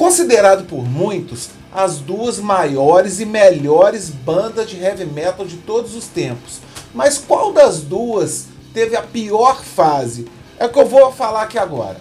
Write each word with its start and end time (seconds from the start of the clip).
Considerado 0.00 0.64
por 0.64 0.82
muitos 0.82 1.50
as 1.70 1.98
duas 1.98 2.38
maiores 2.38 3.20
e 3.20 3.26
melhores 3.26 4.08
bandas 4.08 4.66
de 4.66 4.82
heavy 4.82 5.04
metal 5.04 5.44
de 5.44 5.58
todos 5.58 5.94
os 5.94 6.06
tempos. 6.06 6.58
Mas 6.94 7.18
qual 7.18 7.52
das 7.52 7.82
duas 7.82 8.46
teve 8.72 8.96
a 8.96 9.02
pior 9.02 9.62
fase? 9.62 10.26
É 10.58 10.64
o 10.64 10.70
que 10.70 10.78
eu 10.78 10.86
vou 10.86 11.12
falar 11.12 11.42
aqui 11.42 11.58
agora. 11.58 11.98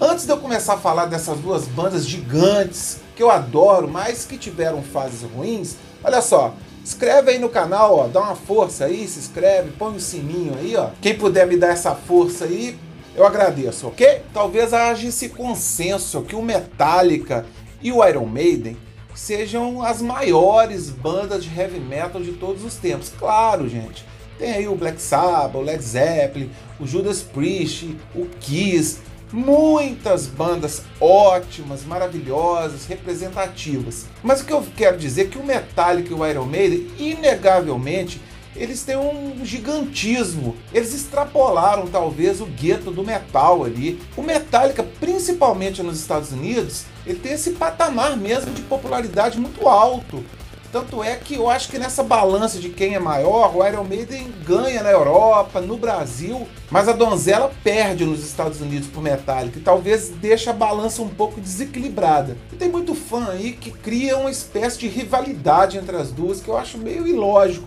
Antes 0.00 0.24
de 0.24 0.30
eu 0.30 0.38
começar 0.38 0.74
a 0.74 0.78
falar 0.78 1.06
dessas 1.06 1.40
duas 1.40 1.66
bandas 1.66 2.06
gigantes 2.06 3.00
que 3.16 3.22
eu 3.24 3.28
adoro, 3.28 3.88
mas 3.88 4.24
que 4.24 4.38
tiveram 4.38 4.84
fases 4.84 5.22
ruins, 5.22 5.74
olha 6.04 6.22
só, 6.22 6.54
Escreve 6.82 7.32
aí 7.32 7.38
no 7.38 7.50
canal, 7.50 7.94
ó, 7.94 8.08
dá 8.08 8.20
uma 8.20 8.34
força 8.34 8.86
aí, 8.86 9.06
se 9.06 9.18
inscreve, 9.18 9.70
põe 9.72 9.94
o 9.94 10.00
sininho 10.00 10.54
aí, 10.58 10.74
ó. 10.76 10.88
Quem 11.00 11.16
puder 11.16 11.46
me 11.46 11.56
dar 11.56 11.68
essa 11.68 11.94
força 11.94 12.46
aí, 12.46 12.78
eu 13.20 13.26
agradeço, 13.26 13.86
ok? 13.86 14.22
Talvez 14.32 14.72
haja 14.72 15.08
esse 15.08 15.28
consenso 15.28 16.22
que 16.22 16.34
o 16.34 16.40
Metallica 16.40 17.44
e 17.82 17.92
o 17.92 18.02
Iron 18.06 18.24
Maiden 18.24 18.78
sejam 19.14 19.82
as 19.82 20.00
maiores 20.00 20.88
bandas 20.88 21.44
de 21.44 21.54
heavy 21.54 21.80
metal 21.80 22.22
de 22.22 22.32
todos 22.32 22.64
os 22.64 22.76
tempos. 22.76 23.12
Claro, 23.18 23.68
gente. 23.68 24.06
Tem 24.38 24.52
aí 24.52 24.66
o 24.66 24.74
Black 24.74 25.02
Sabbath, 25.02 25.54
o 25.54 25.60
Led 25.60 25.82
Zeppelin, 25.82 26.50
o 26.78 26.86
Judas 26.86 27.20
Priest, 27.20 27.94
o 28.14 28.24
Kiss, 28.40 29.00
muitas 29.30 30.26
bandas 30.26 30.82
ótimas, 30.98 31.84
maravilhosas, 31.84 32.86
representativas. 32.86 34.06
Mas 34.22 34.40
o 34.40 34.46
que 34.46 34.52
eu 34.54 34.66
quero 34.74 34.96
dizer 34.96 35.22
é 35.22 35.28
que 35.28 35.36
o 35.36 35.44
Metallica 35.44 36.10
e 36.10 36.14
o 36.14 36.26
Iron 36.26 36.46
Maiden, 36.46 36.90
inegavelmente, 36.98 38.18
eles 38.54 38.82
têm 38.82 38.96
um 38.96 39.44
gigantismo. 39.44 40.56
Eles 40.72 40.92
extrapolaram 40.94 41.86
talvez 41.86 42.40
o 42.40 42.46
gueto 42.46 42.90
do 42.90 43.04
metal 43.04 43.64
ali. 43.64 44.00
O 44.16 44.22
Metallica, 44.22 44.82
principalmente 44.82 45.82
nos 45.82 45.98
Estados 45.98 46.32
Unidos, 46.32 46.84
ele 47.06 47.18
tem 47.18 47.32
esse 47.32 47.52
patamar 47.52 48.16
mesmo 48.16 48.52
de 48.52 48.62
popularidade 48.62 49.38
muito 49.38 49.68
alto. 49.68 50.24
Tanto 50.72 51.02
é 51.02 51.16
que 51.16 51.34
eu 51.34 51.50
acho 51.50 51.68
que 51.68 51.80
nessa 51.80 52.00
balança 52.00 52.60
de 52.60 52.68
quem 52.68 52.94
é 52.94 52.98
maior, 53.00 53.56
o 53.56 53.66
Iron 53.66 53.82
Maiden 53.82 54.32
ganha 54.44 54.84
na 54.84 54.90
Europa, 54.90 55.60
no 55.60 55.76
Brasil, 55.76 56.46
mas 56.70 56.88
a 56.88 56.92
donzela 56.92 57.50
perde 57.64 58.04
nos 58.04 58.24
Estados 58.24 58.60
Unidos 58.60 58.86
pro 58.86 59.02
Metallica 59.02 59.58
e 59.58 59.62
talvez 59.62 60.10
deixe 60.10 60.48
a 60.48 60.52
balança 60.52 61.02
um 61.02 61.08
pouco 61.08 61.40
desequilibrada. 61.40 62.36
E 62.52 62.56
tem 62.56 62.68
muito 62.68 62.94
fã 62.94 63.30
aí 63.30 63.50
que 63.52 63.72
cria 63.72 64.16
uma 64.16 64.30
espécie 64.30 64.78
de 64.78 64.86
rivalidade 64.86 65.76
entre 65.76 65.96
as 65.96 66.12
duas 66.12 66.40
que 66.40 66.48
eu 66.48 66.56
acho 66.56 66.78
meio 66.78 67.04
ilógico. 67.04 67.66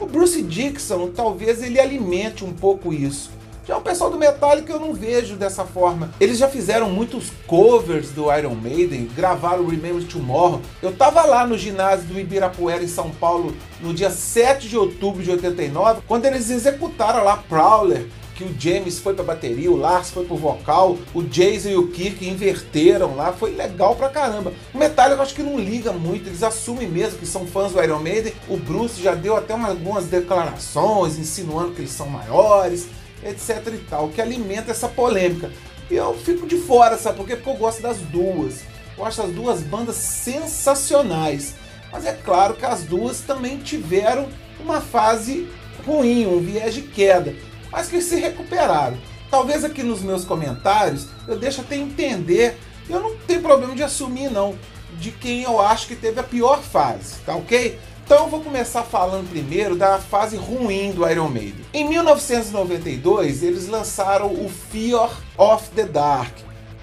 O 0.00 0.06
Bruce 0.06 0.40
Dixon 0.42 1.08
talvez 1.08 1.62
ele 1.62 1.80
alimente 1.80 2.44
um 2.44 2.52
pouco 2.52 2.92
isso. 2.92 3.30
Já 3.66 3.76
o 3.76 3.82
pessoal 3.82 4.10
do 4.10 4.16
Metallica 4.16 4.72
eu 4.72 4.80
não 4.80 4.94
vejo 4.94 5.36
dessa 5.36 5.64
forma. 5.64 6.10
Eles 6.18 6.38
já 6.38 6.48
fizeram 6.48 6.88
muitos 6.88 7.30
covers 7.46 8.10
do 8.12 8.32
Iron 8.34 8.54
Maiden, 8.54 9.10
gravaram 9.14 9.64
o 9.64 9.68
Remember 9.68 10.02
Tomorrow. 10.06 10.62
Eu 10.80 10.96
tava 10.96 11.22
lá 11.24 11.46
no 11.46 11.58
ginásio 11.58 12.06
do 12.06 12.18
Ibirapuera 12.18 12.82
em 12.82 12.88
São 12.88 13.10
Paulo 13.10 13.54
no 13.80 13.92
dia 13.92 14.08
7 14.08 14.68
de 14.68 14.78
outubro 14.78 15.22
de 15.22 15.30
89, 15.32 16.00
quando 16.06 16.24
eles 16.24 16.48
executaram 16.48 17.24
lá 17.24 17.36
Prowler, 17.36 18.06
que 18.38 18.44
o 18.44 18.54
James 18.56 19.00
foi 19.00 19.14
pra 19.14 19.24
bateria, 19.24 19.68
o 19.68 19.76
Lars 19.76 20.10
foi 20.10 20.24
pro 20.24 20.36
vocal, 20.36 20.96
o 21.12 21.22
Jason 21.22 21.70
e 21.70 21.76
o 21.76 21.88
Kirk 21.88 22.24
inverteram 22.24 23.16
lá, 23.16 23.32
foi 23.32 23.50
legal 23.50 23.96
pra 23.96 24.08
caramba. 24.08 24.52
O 24.72 24.78
Metallica 24.78 25.18
eu 25.18 25.22
acho 25.22 25.34
que 25.34 25.42
não 25.42 25.58
liga 25.58 25.92
muito, 25.92 26.28
eles 26.28 26.44
assumem 26.44 26.88
mesmo 26.88 27.18
que 27.18 27.26
são 27.26 27.44
fãs 27.48 27.72
do 27.72 27.82
Iron 27.82 27.98
Maiden. 27.98 28.32
O 28.48 28.56
Bruce 28.56 29.02
já 29.02 29.16
deu 29.16 29.36
até 29.36 29.54
uma, 29.54 29.68
algumas 29.68 30.06
declarações 30.06 31.18
insinuando 31.18 31.72
que 31.72 31.80
eles 31.80 31.90
são 31.90 32.08
maiores 32.08 32.86
etc 33.24 33.66
e 33.74 33.78
tal, 33.78 34.08
que 34.08 34.20
alimenta 34.20 34.70
essa 34.70 34.88
polêmica. 34.88 35.50
E 35.90 35.96
eu 35.96 36.14
fico 36.14 36.46
de 36.46 36.58
fora, 36.58 36.96
sabe 36.96 37.16
por 37.16 37.26
quê? 37.26 37.34
Porque 37.34 37.50
eu 37.50 37.56
gosto 37.56 37.82
das 37.82 37.98
duas. 37.98 38.60
Eu 38.96 39.04
acho 39.04 39.20
as 39.20 39.30
duas 39.30 39.62
bandas 39.62 39.96
sensacionais. 39.96 41.54
Mas 41.90 42.04
é 42.04 42.12
claro 42.12 42.54
que 42.54 42.64
as 42.64 42.84
duas 42.84 43.20
também 43.20 43.58
tiveram 43.58 44.28
uma 44.60 44.80
fase 44.80 45.48
ruim, 45.86 46.26
um 46.26 46.40
viés 46.40 46.74
de 46.74 46.82
queda, 46.82 47.34
mas 47.70 47.88
que 47.88 48.00
se 48.00 48.16
recuperaram. 48.16 48.96
Talvez 49.30 49.64
aqui 49.64 49.82
nos 49.82 50.02
meus 50.02 50.24
comentários 50.24 51.06
eu 51.26 51.38
deixe 51.38 51.60
até 51.60 51.76
entender, 51.76 52.58
eu 52.88 53.00
não 53.00 53.16
tenho 53.26 53.42
problema 53.42 53.74
de 53.74 53.82
assumir 53.82 54.30
não, 54.30 54.54
de 54.98 55.10
quem 55.10 55.42
eu 55.42 55.60
acho 55.60 55.86
que 55.86 55.96
teve 55.96 56.18
a 56.18 56.24
pior 56.24 56.60
fase, 56.60 57.16
tá 57.26 57.34
ok? 57.34 57.78
Então 58.04 58.24
eu 58.24 58.28
vou 58.28 58.40
começar 58.40 58.82
falando 58.84 59.28
primeiro 59.28 59.76
da 59.76 59.98
fase 59.98 60.36
ruim 60.36 60.92
do 60.92 61.06
Iron 61.06 61.28
Maiden. 61.28 61.66
Em 61.74 61.86
1992, 61.86 63.42
eles 63.42 63.68
lançaram 63.68 64.32
o 64.32 64.48
Fear 64.48 65.10
of 65.36 65.68
the 65.70 65.84
Dark, 65.84 66.32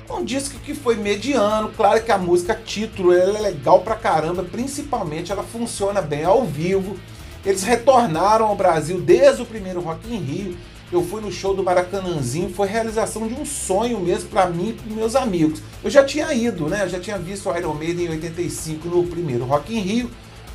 um 0.09 0.23
disco 0.23 0.59
que 0.59 0.75
foi 0.75 0.95
mediano, 0.95 1.71
claro 1.75 2.03
que 2.03 2.11
a 2.11 2.17
música 2.17 2.53
título 2.53 3.11
é 3.11 3.25
legal 3.25 3.81
pra 3.81 3.95
caramba, 3.95 4.43
principalmente 4.43 5.31
ela 5.31 5.43
funciona 5.43 6.01
bem 6.01 6.23
ao 6.23 6.43
vivo. 6.45 6.97
Eles 7.43 7.63
retornaram 7.63 8.45
ao 8.45 8.55
Brasil 8.55 9.01
desde 9.01 9.41
o 9.41 9.45
primeiro 9.45 9.81
Rock 9.81 10.07
in 10.13 10.19
Rio. 10.19 10.57
Eu 10.95 11.03
fui 11.03 11.21
no 11.21 11.29
show 11.29 11.53
do 11.53 11.61
Maracanãzinho, 11.61 12.49
foi 12.49 12.69
realização 12.69 13.27
de 13.27 13.33
um 13.33 13.45
sonho 13.45 13.99
mesmo 13.99 14.29
para 14.29 14.45
mim 14.45 14.69
e 14.69 14.73
para 14.73 14.95
meus 14.95 15.13
amigos. 15.13 15.61
Eu 15.83 15.89
já 15.89 16.05
tinha 16.05 16.33
ido, 16.33 16.69
né? 16.69 16.83
Eu 16.83 16.89
já 16.89 16.99
tinha 17.01 17.17
visto 17.17 17.49
o 17.49 17.57
Iron 17.57 17.73
Maiden 17.73 18.05
em 18.05 18.09
85 18.11 18.87
no 18.87 19.03
primeiro 19.03 19.43
Rock 19.43 19.75
in 19.75 19.81
Rio 19.81 20.09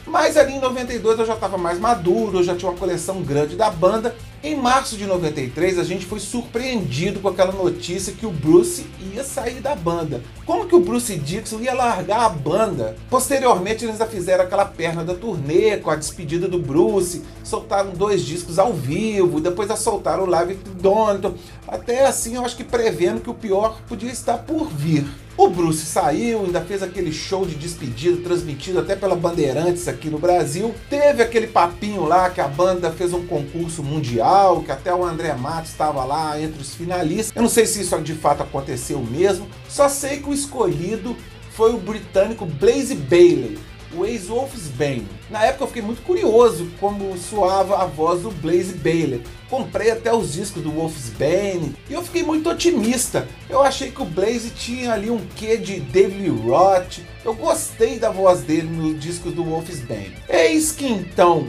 mas 0.06 0.36
ali 0.36 0.54
em 0.54 0.60
92 0.60 1.20
eu 1.20 1.26
já 1.26 1.34
estava 1.34 1.56
mais 1.56 1.78
maduro, 1.78 2.38
eu 2.38 2.42
já 2.42 2.56
tinha 2.56 2.70
uma 2.70 2.76
coleção 2.76 3.22
grande 3.22 3.54
da 3.54 3.70
banda. 3.70 4.14
Em 4.42 4.56
março 4.56 4.96
de 4.96 5.04
93 5.04 5.78
a 5.78 5.84
gente 5.84 6.06
foi 6.06 6.18
surpreendido 6.18 7.20
com 7.20 7.28
aquela 7.28 7.52
notícia 7.52 8.14
que 8.14 8.24
o 8.24 8.30
Bruce 8.30 8.86
ia 9.12 9.22
sair 9.22 9.60
da 9.60 9.74
banda. 9.74 10.22
Como 10.46 10.66
que 10.66 10.74
o 10.74 10.80
Bruce 10.80 11.14
Dixon 11.14 11.60
ia 11.60 11.74
largar 11.74 12.22
a 12.22 12.28
banda? 12.30 12.96
Posteriormente 13.10 13.84
eles 13.84 14.00
ainda 14.00 14.06
fizeram 14.10 14.44
aquela 14.44 14.64
perna 14.64 15.04
da 15.04 15.14
turnê 15.14 15.76
com 15.76 15.90
a 15.90 15.96
despedida 15.96 16.48
do 16.48 16.58
Bruce, 16.58 17.22
soltaram 17.44 17.90
dois 17.90 18.24
discos 18.24 18.58
ao 18.58 18.72
vivo, 18.72 19.42
depois 19.42 19.70
a 19.70 19.76
soltaram 19.76 20.24
o 20.24 20.30
Live 20.30 20.54
Donovan. 20.80 21.34
Até 21.68 22.06
assim 22.06 22.36
eu 22.36 22.44
acho 22.44 22.56
que 22.56 22.64
prevendo 22.64 23.20
que 23.20 23.28
o 23.28 23.34
pior 23.34 23.82
podia 23.86 24.10
estar 24.10 24.38
por 24.38 24.70
vir. 24.70 25.04
O 25.40 25.48
Bruce 25.48 25.86
saiu, 25.86 26.44
ainda 26.44 26.60
fez 26.60 26.82
aquele 26.82 27.10
show 27.10 27.46
de 27.46 27.54
despedida 27.54 28.22
transmitido 28.22 28.78
até 28.78 28.94
pela 28.94 29.16
Bandeirantes 29.16 29.88
aqui 29.88 30.10
no 30.10 30.18
Brasil. 30.18 30.74
Teve 30.90 31.22
aquele 31.22 31.46
papinho 31.46 32.04
lá 32.04 32.28
que 32.28 32.42
a 32.42 32.46
banda 32.46 32.90
fez 32.90 33.14
um 33.14 33.26
concurso 33.26 33.82
mundial, 33.82 34.29
que 34.64 34.72
até 34.72 34.94
o 34.94 35.04
André 35.04 35.32
Matos 35.34 35.70
estava 35.70 36.04
lá 36.04 36.40
entre 36.40 36.60
os 36.60 36.74
finalistas. 36.74 37.32
Eu 37.34 37.42
não 37.42 37.48
sei 37.48 37.66
se 37.66 37.80
isso 37.80 38.00
de 38.00 38.14
fato 38.14 38.42
aconteceu 38.42 39.00
mesmo, 39.00 39.48
só 39.68 39.88
sei 39.88 40.20
que 40.20 40.28
o 40.28 40.34
escolhido 40.34 41.16
foi 41.52 41.74
o 41.74 41.78
britânico 41.78 42.46
Blaze 42.46 42.94
Bailey 42.94 43.58
o 43.94 44.06
ex-Wolfsbane. 44.06 45.06
Na 45.28 45.44
época 45.44 45.64
eu 45.64 45.68
fiquei 45.68 45.82
muito 45.82 46.02
curioso 46.02 46.70
como 46.78 47.16
soava 47.18 47.82
a 47.82 47.86
voz 47.86 48.22
do 48.22 48.30
Blaze 48.30 48.74
Bailey. 48.74 49.22
Comprei 49.48 49.90
até 49.90 50.12
os 50.12 50.32
discos 50.32 50.62
do 50.62 50.70
Wolfsbane 50.70 51.74
e 51.88 51.92
eu 51.92 52.02
fiquei 52.02 52.22
muito 52.22 52.48
otimista. 52.48 53.26
Eu 53.48 53.62
achei 53.62 53.90
que 53.90 54.02
o 54.02 54.06
Blaze 54.06 54.50
tinha 54.50 54.92
ali 54.92 55.10
um 55.10 55.20
quê 55.34 55.56
de 55.56 55.80
David 55.80 56.28
Roth. 56.28 56.98
Eu 57.24 57.34
gostei 57.34 57.98
da 57.98 58.10
voz 58.10 58.42
dele 58.42 58.68
no 58.68 58.94
disco 58.94 59.30
do 59.30 59.44
Wolfsbane. 59.44 60.14
Eis 60.28 60.72
que 60.72 60.86
então, 60.86 61.48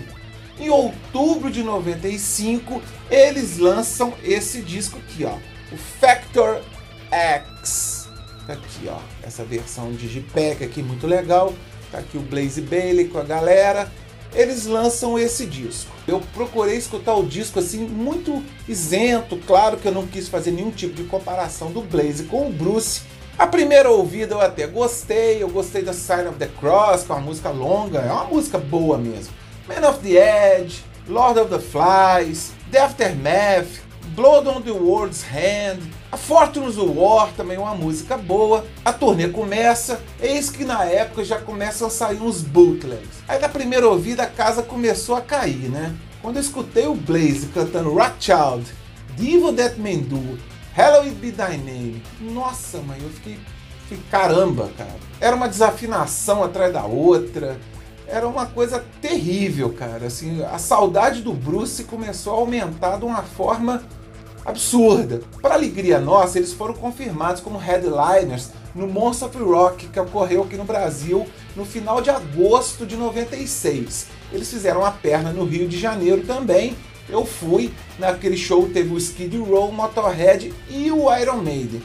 em 0.59 0.69
outubro 0.69 1.49
de 1.49 1.63
95, 1.63 2.81
eles 3.09 3.57
lançam 3.57 4.13
esse 4.23 4.61
disco 4.61 4.97
aqui, 4.99 5.25
ó, 5.25 5.35
o 5.71 5.77
Factor 5.77 6.61
X. 7.09 8.09
Tá 8.45 8.53
aqui, 8.53 8.87
ó, 8.87 8.97
essa 9.23 9.43
versão 9.43 9.91
JPEG 9.93 10.63
aqui 10.63 10.81
muito 10.81 11.07
legal. 11.07 11.53
Tá 11.91 11.99
aqui 11.99 12.17
o 12.17 12.21
Blaze 12.21 12.61
Bailey 12.61 13.07
com 13.07 13.17
a 13.17 13.23
galera. 13.23 13.91
Eles 14.33 14.65
lançam 14.65 15.19
esse 15.19 15.45
disco. 15.45 15.91
Eu 16.07 16.21
procurei 16.33 16.77
escutar 16.77 17.15
o 17.15 17.25
disco 17.25 17.59
assim 17.59 17.85
muito 17.85 18.41
isento, 18.67 19.37
claro 19.45 19.77
que 19.77 19.87
eu 19.87 19.91
não 19.91 20.07
quis 20.07 20.29
fazer 20.29 20.51
nenhum 20.51 20.71
tipo 20.71 20.93
de 20.95 21.03
comparação 21.03 21.71
do 21.71 21.81
Blaze 21.81 22.23
com 22.23 22.47
o 22.47 22.51
Bruce. 22.51 23.01
A 23.37 23.45
primeira 23.45 23.89
ouvida 23.89 24.35
eu 24.35 24.41
até 24.41 24.67
gostei, 24.67 25.41
eu 25.43 25.49
gostei 25.49 25.81
da 25.81 25.93
Sign 25.93 26.29
of 26.29 26.37
the 26.37 26.47
Cross, 26.59 27.03
com 27.03 27.13
uma 27.13 27.21
música 27.21 27.49
longa, 27.49 27.99
é 27.99 28.11
uma 28.11 28.25
música 28.25 28.57
boa 28.57 28.97
mesmo. 28.97 29.33
Man 29.71 29.85
of 29.85 30.01
the 30.03 30.17
Edge, 30.17 30.83
Lord 31.07 31.39
of 31.39 31.49
the 31.49 31.59
Flies, 31.59 32.51
The 32.71 32.79
Aftermath, 32.79 33.79
Blood 34.17 34.45
on 34.45 34.63
the 34.63 34.73
World's 34.73 35.23
Hand, 35.23 35.79
a 36.11 36.17
Fortunes 36.17 36.75
War 36.77 37.29
também 37.37 37.57
uma 37.57 37.73
música 37.73 38.17
boa. 38.17 38.65
A 38.83 38.91
turnê 38.91 39.29
começa, 39.29 40.01
eis 40.19 40.49
que 40.49 40.65
na 40.65 40.83
época 40.83 41.23
já 41.23 41.39
começam 41.39 41.87
a 41.87 41.89
sair 41.89 42.21
uns 42.21 42.41
bootlegs. 42.41 43.23
Aí 43.29 43.39
na 43.39 43.47
primeira 43.47 43.87
ouvida 43.87 44.23
a 44.23 44.27
casa 44.27 44.61
começou 44.61 45.15
a 45.15 45.21
cair, 45.21 45.69
né? 45.69 45.95
Quando 46.21 46.35
eu 46.35 46.41
escutei 46.41 46.85
o 46.85 46.93
Blaze 46.93 47.47
cantando 47.53 47.93
Rothschild, 47.93 48.65
Divo 49.15 49.53
That 49.53 49.79
Man 49.79 49.99
Do, 49.99 50.37
It 50.75 51.15
Be 51.15 51.31
Thy 51.31 51.55
Name, 51.55 52.03
nossa 52.19 52.79
mãe, 52.79 52.99
eu 53.01 53.09
fiquei, 53.09 53.39
fiquei 53.87 54.03
caramba, 54.11 54.69
cara. 54.77 54.99
Era 55.21 55.33
uma 55.33 55.47
desafinação 55.47 56.43
atrás 56.43 56.73
da 56.73 56.83
outra, 56.83 57.57
era 58.11 58.27
uma 58.27 58.45
coisa 58.45 58.83
terrível, 59.01 59.71
cara. 59.73 60.07
Assim, 60.07 60.43
a 60.43 60.57
saudade 60.57 61.21
do 61.21 61.31
Bruce 61.31 61.85
começou 61.85 62.33
a 62.33 62.37
aumentar 62.37 62.97
de 62.97 63.05
uma 63.05 63.23
forma 63.23 63.83
absurda. 64.45 65.21
Para 65.41 65.55
alegria 65.55 65.99
nossa, 65.99 66.37
eles 66.37 66.51
foram 66.51 66.73
confirmados 66.73 67.41
como 67.41 67.57
headliners 67.57 68.49
no 68.75 68.87
Monster 68.87 69.29
of 69.29 69.37
Rock, 69.37 69.87
que 69.87 69.99
ocorreu 69.99 70.43
aqui 70.43 70.57
no 70.57 70.65
Brasil 70.65 71.25
no 71.55 71.65
final 71.65 72.01
de 72.01 72.09
agosto 72.09 72.85
de 72.85 72.97
96. 72.97 74.07
Eles 74.31 74.49
fizeram 74.49 74.85
a 74.85 74.91
perna 74.91 75.31
no 75.31 75.45
Rio 75.45 75.67
de 75.67 75.79
Janeiro 75.79 76.23
também. 76.25 76.75
Eu 77.09 77.25
fui, 77.25 77.73
naquele 77.97 78.37
show 78.37 78.69
teve 78.69 78.93
o 78.93 78.97
Skid 78.97 79.37
Row, 79.37 79.71
Motorhead 79.71 80.53
e 80.69 80.91
o 80.91 81.13
Iron 81.17 81.37
Maiden. 81.37 81.81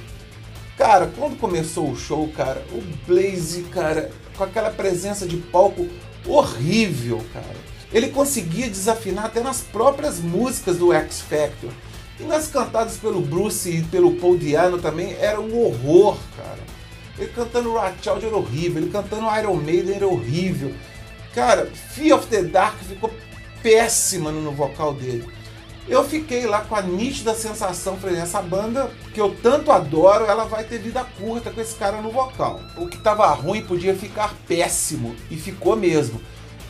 Cara, 0.77 1.11
quando 1.17 1.39
começou 1.39 1.91
o 1.91 1.97
show, 1.97 2.29
cara, 2.37 2.63
o 2.73 2.83
Blaze, 3.07 3.63
cara, 3.73 4.11
com 4.37 4.45
aquela 4.45 4.71
presença 4.71 5.27
de 5.27 5.39
palco 5.39 5.87
horrível, 6.29 7.25
cara. 7.33 7.57
Ele 7.93 8.09
conseguia 8.09 8.69
desafinar 8.69 9.27
até 9.27 9.41
nas 9.41 9.61
próprias 9.61 10.19
músicas 10.19 10.79
do 10.79 10.93
X 10.93 11.21
Factor. 11.21 11.71
E 12.19 12.25
nas 12.25 12.49
cantadas 12.49 12.97
pelo 12.97 13.21
Bruce 13.21 13.71
e 13.71 13.83
pelo 13.85 14.15
Paul 14.15 14.39
Diano 14.39 14.79
também 14.79 15.15
era 15.21 15.41
um 15.41 15.59
horror, 15.59 16.17
cara. 16.37 16.59
Ele 17.19 17.31
cantando 17.31 17.75
Ratchild 17.75 18.25
era 18.25 18.37
horrível, 18.37 18.83
ele 18.83 18.91
cantando 18.91 19.27
Iron 19.39 19.57
Maiden 19.57 19.97
era 19.97 20.07
horrível. 20.07 20.75
Cara, 21.35 21.67
Fear 21.67 22.19
of 22.19 22.27
the 22.29 22.43
Dark 22.43 22.77
ficou 22.79 23.11
péssima 23.63 24.31
no 24.31 24.53
vocal 24.53 24.95
dele. 24.95 25.27
Eu 25.89 26.03
fiquei 26.03 26.47
lá 26.47 26.63
com 26.63 26.75
a 26.75 26.83
nítida 26.83 27.33
sensação, 27.33 27.97
falei, 27.97 28.19
essa 28.19 28.43
banda 28.43 28.91
que 29.15 29.21
eu 29.21 29.37
tanto 29.41 29.71
adoro, 29.71 30.25
ela 30.25 30.45
vai 30.45 30.65
ter 30.65 30.79
vida 30.79 31.07
curta 31.19 31.51
com 31.51 31.61
esse 31.61 31.77
cara 31.77 32.03
no 32.03 32.11
vocal. 32.11 32.61
O 32.77 32.89
que 32.89 32.97
estava 32.97 33.29
ruim 33.29 33.63
podia 33.63 33.95
ficar 33.95 34.35
péssimo, 34.49 35.15
e 35.31 35.37
ficou 35.37 35.77
mesmo. 35.77 36.21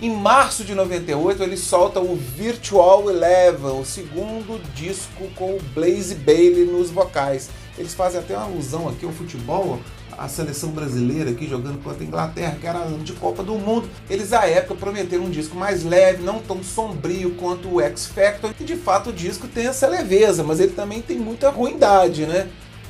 Em 0.03 0.15
março 0.15 0.63
de 0.63 0.75
98, 0.75 1.43
ele 1.43 1.57
solta 1.57 1.99
o 1.99 2.15
Virtual 2.15 3.09
Eleven, 3.09 3.81
o 3.81 3.85
segundo 3.87 4.61
disco 4.75 5.27
com 5.35 5.57
o 5.57 5.63
Blaze 5.75 6.15
Bailey 6.15 6.67
nos 6.67 6.91
vocais. 6.91 7.49
Eles 7.79 7.95
fazem 7.95 8.21
até 8.21 8.37
uma 8.37 8.45
alusão 8.45 8.87
aqui 8.87 9.07
ao 9.07 9.13
futebol, 9.13 9.81
a 10.19 10.29
seleção 10.29 10.71
brasileira 10.71 11.31
aqui 11.31 11.47
jogando 11.49 11.83
contra 11.83 12.03
a 12.03 12.07
Inglaterra, 12.07 12.57
que 12.61 12.67
era 12.67 12.79
ano 12.79 13.05
de 13.05 13.13
Copa 13.13 13.43
do 13.43 13.55
Mundo. 13.55 13.89
Eles 14.09 14.33
à 14.33 14.47
época 14.47 14.75
prometeram 14.75 15.25
um 15.25 15.31
disco 15.31 15.57
mais 15.57 15.85
leve, 15.85 16.23
não 16.23 16.41
tão 16.41 16.63
sombrio 16.63 17.35
quanto 17.35 17.75
o 17.75 17.81
X 17.81 18.07
Factor, 18.07 18.55
e 18.59 18.65
de 18.65 18.77
fato 18.77 19.11
o 19.11 19.13
disco 19.13 19.47
tem 19.47 19.67
essa 19.67 19.87
leveza, 19.87 20.43
mas 20.43 20.61
ele 20.61 20.73
também 20.73 21.03
tem 21.03 21.19
muita 21.19 21.51
ruindade, 21.51 22.27
né? 22.27 22.49